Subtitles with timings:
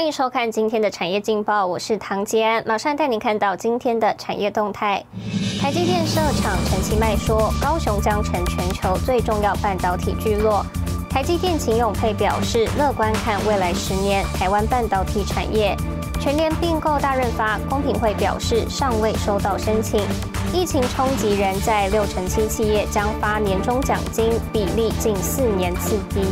[0.00, 5.04] 欢迎收看今天的产业劲报，我是唐杰安，马上带您看到今天的产业动态。
[5.60, 10.64] 台积电设厂陈其迈说，高雄将成全球最重要半导体聚落。
[11.10, 15.76] 台积电秦永佩表示，乐观看未来十年台湾半导体产业。
[16.18, 20.00] 全联并购大润发，公平会表示尚未收到申请。
[20.50, 26.22] 疫情冲击仍在，六成七企业将发年终奖金，比例近四年次低。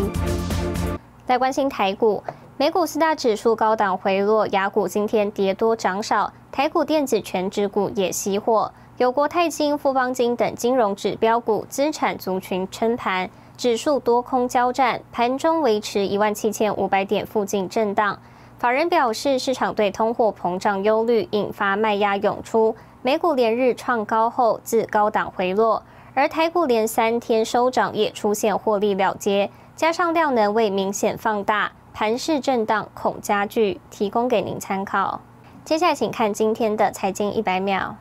[1.26, 2.24] 在关心台股。
[2.60, 18.18] 美股四大指数高档回落，雅股今天跌多涨少，台股电子全指股也熄火，有国泰金、富邦金等金融指标股资产族群撑盘，指数多空交战，盘中维持一万七千五百点附近震荡。
[18.58, 31.70] 法人表示，市场对通货膨胀忧虑引发卖压涌出，美股连日创高后自高档回落，而台股连三天收涨也出现获利了结，加上量能未明显放大。
[31.98, 35.20] 盘势震荡恐加剧，提供给您参考。
[35.64, 37.96] 接下来，请看今天的财经一百秒。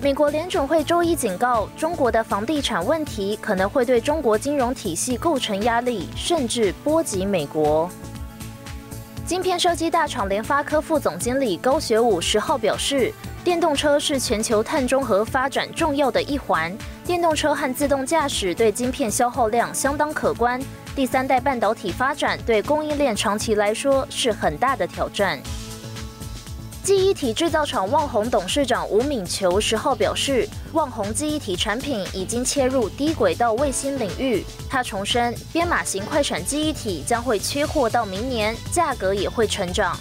[0.00, 7.90] 美国联准会周一警告，中国的房地产问题可能会对中国金融体系构成压力，甚至波及美国。
[9.26, 13.12] 晶片设计大厂联发科副总经理高学武十号表示。
[13.46, 20.60] 电动车是全球碳中和发展重要的一环，电动车和自动驾驶对晶片消耗量相当可观。
[20.96, 25.40] 第三代半导体发展对供应链长期来说是很大的挑战。
[26.82, 34.44] 记忆体制造厂旺宏董事长吴敏球十号表示，旺宏记忆体产品已经切入低轨道卫星领域。
[34.68, 39.96] 他重申，编码型快闪记忆体将会缺货到明年，价格也会成长。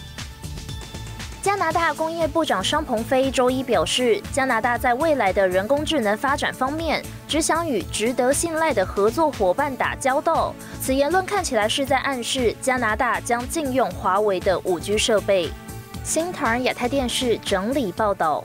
[1.45, 10.55] 加拿大工业部长商鹏飞周一表示，加拿大在未来的人工智能发展方面，只想与值得信赖的合作伙伴打交道。
[10.81, 15.51] 此言论看起来是在暗示加拿大将禁用华为的五 G 设备。
[16.03, 18.43] 新唐亚太电视整理报道。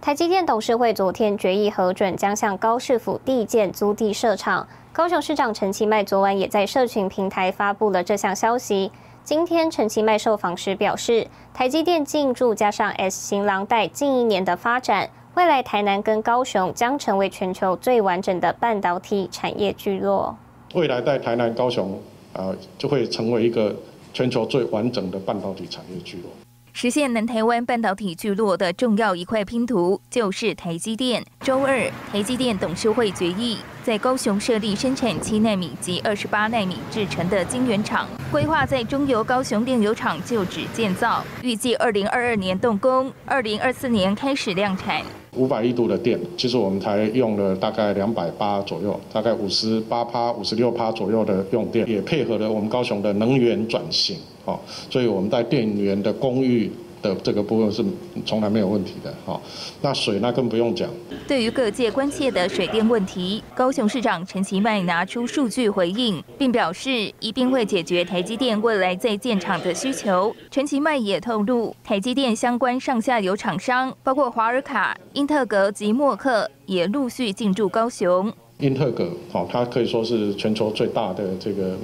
[0.00, 4.66] 台积电董事会昨天决议核准将向高市府地建租地设厂。
[4.92, 8.90] 高雄市长陈其迈昨晚也在社群平台发布了这项消息。
[9.24, 20.36] 今天陈其迈受访时表示，台积电进驻加上 S 型廊带近一年的发展，未来台南跟高雄将成为全球最完整的半导体产业聚落。
[20.74, 21.96] 未来在台南、高雄，
[22.32, 23.72] 呃，就会成为一个
[24.12, 26.28] 全球最完整的半导体产业聚落。
[26.72, 31.24] 实现南台湾半导体聚落的重要一块拼图，就是台积电。
[31.42, 45.02] 周二，台积电董事会决议，在高雄设立生产七纳米及二十八纳米制成的晶圆厂，规划在中油高雄炼油厂就址建造，预计二零二二年动工，二零二四年开始量产。
[45.34, 54.16] 五百亿度的电，其实我们才用了大概两百八左右，大概五十八趴、五十六趴左右的用电，也配合了我们高雄的能源转型。
[54.44, 56.70] 哦，所以我们在电源的公寓
[57.02, 57.84] 的这个部分是
[58.24, 59.12] 从来没有问题的。
[59.26, 59.40] 哈，
[59.80, 60.88] 那水那更不用讲。
[61.26, 70.34] 对于各界关切的水电问题，高雄市长陈其迈拿出数据回应，并表示一定会解决台积电未来在建厂的需求。
[70.50, 78.32] 陈其迈也透露，台积电相关上下游厂商，包括华尔卡、英特格及默克，也陆续进驻高雄。
[78.58, 81.76] 英特格，好，它可以说是全球最大的这个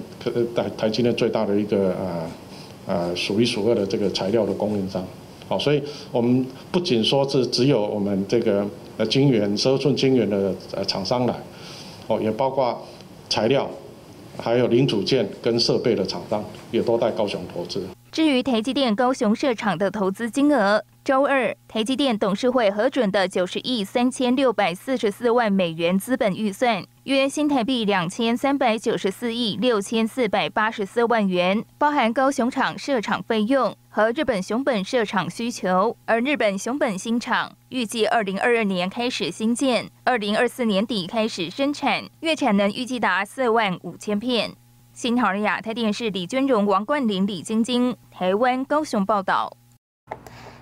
[0.54, 2.30] 台台积电最大的一个呃。
[2.88, 5.04] 呃，数一数二的这个材料的供应商，
[5.46, 8.66] 好，所以我们不仅说是只有我们这个
[8.96, 11.34] 呃晶圆十二寸晶圆的呃厂商来，
[12.06, 12.82] 哦，也包括
[13.28, 13.68] 材料，
[14.38, 17.82] 还有零组件跟设备的厂商，也都在高雄投资。
[18.10, 20.82] 至于台积电高雄设厂的投资金额。
[21.08, 35.96] 周二，台积电董事会核准的九十亿三千六百四十四万美元资本预算，约新台币两千三百九十四亿六千四百八十四万元，包含高雄厂设厂费用和日本熊本设厂需求。
[36.04, 44.50] 而日本熊本新厂预计二零二二年开始新建，二零二四年底开始生产，月产能预计达四万五千片。
[44.92, 49.57] 新唐人亚太电视李君荣、王冠玲、李晶晶，台湾高雄报道。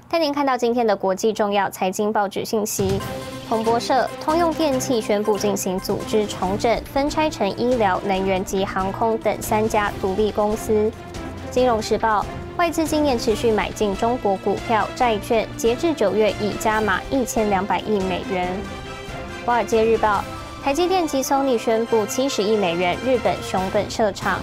[0.08, 3.00] 带您看到今天的国际重要财经报纸信息。
[3.48, 10.90] 彭博社：通用电气宣布进行组织重整，分拆成医疗、能源及航空等三家独立公司。
[11.50, 12.24] 金融时报：
[12.56, 18.48] 外资今年持续买进中国股票、债券，截至九月已加码一千两百亿美元。
[19.44, 20.24] 华尔街日报：
[20.62, 24.40] 台积电及 Sony 宣布七十亿美元日本熊本设厂。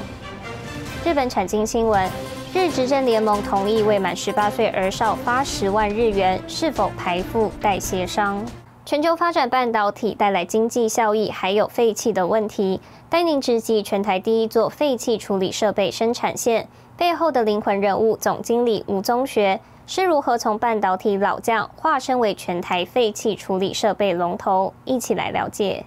[1.05, 2.09] 日本产经新闻。
[2.55, 8.45] 日执政联盟同意未满十八岁儿少发十万日元，是否排付待协商？
[8.85, 12.79] 全球发展半导体带来经济效益，还有废弃的问题。
[13.09, 24.71] 带您直击全台第一座废气处理设备生产线背后的灵魂人物——总经理吴宗学，是如何从半导体老将化身为全台废气处理设备龙头？
[24.85, 25.83] 一起来了解。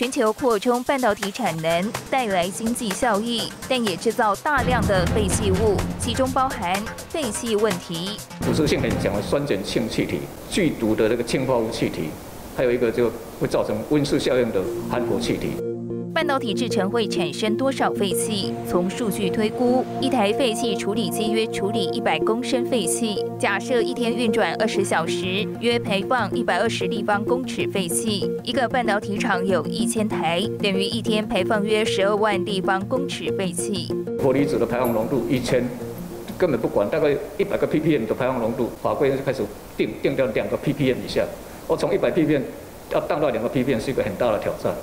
[0.00, 6.74] 全球扩充半导体产能带来经济效益，但也制造大量的废弃物，其中包含
[7.10, 8.18] 废气问题。
[8.40, 12.08] 腐蚀性很强的酸碱性气体、剧毒的那个氢化物气体，
[12.56, 15.69] 还有一个就会造成温室效应的含氟气体。
[16.20, 18.52] 半导体制成会产生多少废气？
[18.68, 28.30] 从数据推估，一台废气处理机约处理一百公升废气，假设一天运转二十小时，约排放一百二十立方公尺废气。
[28.44, 33.88] 一个半导体厂有一千台，等于一天排放约十二万立方公尺废气。
[34.22, 35.66] 玻璃子的排放浓度一千，
[36.36, 39.42] 根本不管，大概一百个 ppm 的排放浓度，法规就开始
[39.74, 41.24] 定定到两个 ppm 以下。
[41.66, 42.42] 我从一百 ppm
[42.92, 44.74] 要降到两个 ppm 是一个很大的挑战。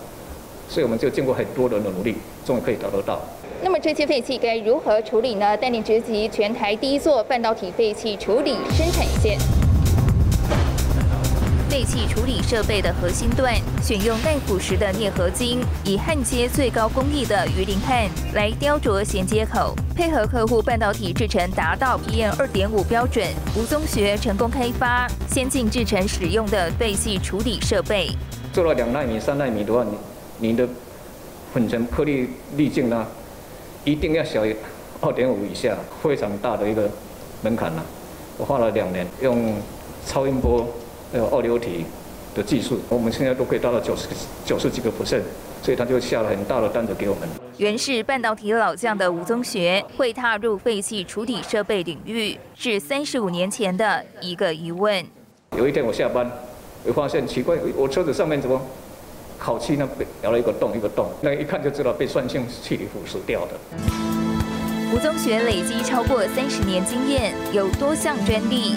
[0.70, 2.16] 所以我们就经过很多人的努力，
[2.46, 3.20] 终于可以找得到。
[3.64, 5.58] 那么这些废气该如何处理呢？
[5.58, 9.40] 带领直击全台第一座半导体废气处理生产线。
[11.70, 13.54] 废气处理设备的核心段
[13.84, 23.26] 选用耐腐蚀的镍合金，以焊接最高工艺的鱼鳞焊来雕琢衔接口，配合客户半导体制程达到 PM 二点五标准。
[23.56, 28.10] 吴宗学成功开发先进制程使用的废气处理设备。
[28.54, 29.98] 做了两纳米、三纳米的话，你。
[30.40, 30.68] 你的
[31.54, 33.06] 粉尘颗粒粒径呢，
[33.84, 34.56] 一定要小于
[35.02, 36.90] 二点五以下，非常大的一个
[37.42, 37.84] 门槛了。
[38.38, 39.56] 我花了两年，用
[40.06, 40.68] 超音波
[41.12, 41.86] 还有二流体
[42.36, 44.08] 的技术，我们现在都可以达到九十
[44.46, 45.24] 九十几个 percent，
[45.64, 47.28] 所以他就下了很大的单子给我们。
[47.58, 55.04] 原是半导体老将的吴宗学，会踏入废弃处理设备领域，是三十五年前的一个疑问。
[55.58, 56.30] 有一天我下班，
[56.86, 58.62] 我发现奇怪，我车子上面怎么？
[59.38, 63.54] 烤漆呢被咬了一个洞一个洞，那一看就知道被酸性气体腐蚀掉的。
[64.94, 68.76] 吴宗学累积超过三十年经验，有多项专利。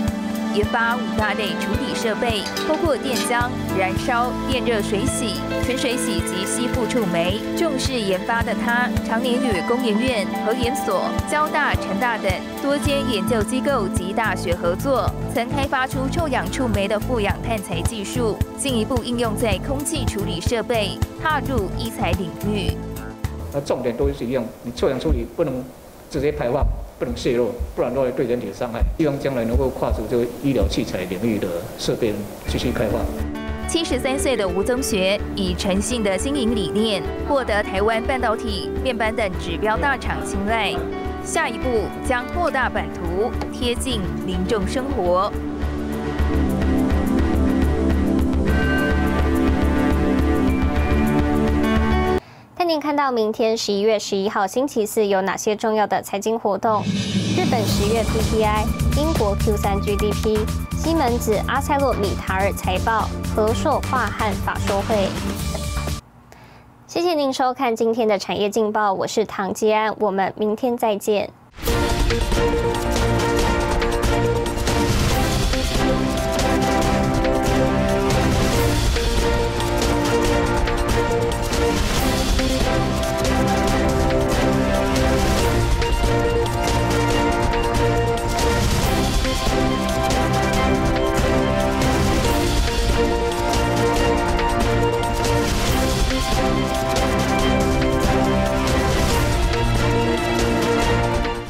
[0.54, 3.48] 研发五大类处理设备，包括电浆、
[3.78, 7.40] 燃烧、电热水洗、纯水洗及吸附触媒。
[7.56, 12.28] 重视研发的他，常年与工研院、核研所、交大、成大等
[12.60, 22.72] 多间研究机构及大学合作，曾开发出臭氧触媒的负氧碳材技术，进一步应用在空气处理设备，踏入医材领域。
[23.52, 25.64] 那重点都是一样，你臭氧处理不能
[26.10, 26.66] 直接排放。
[27.00, 28.82] 不能泄露，不然的话对人体的伤害。
[28.98, 31.48] 希望将来能够跨出这个医疗器材领域的
[31.78, 32.12] 设备
[32.46, 33.00] 继续开发。
[33.66, 40.74] 七十三岁的吴宗学以诚信的经营理念，获得台湾半导体、面板等指标大厂青睐。
[41.24, 45.32] 下一步将扩大版图，贴近民众生活。
[52.70, 56.84] 您看到明天十一月十一号星期四有哪些重要的财经活动：
[57.36, 58.64] 日本十月 PPI、
[58.96, 60.38] 英国 Q 三 GDP、
[60.76, 65.08] 西门子、阿塞洛米塔尔财报、和硕化汉法说会。
[66.86, 71.28] 谢谢您收看今天的产业劲报，我是唐吉安，我们明天再见。